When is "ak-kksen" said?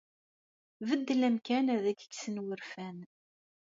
1.91-2.35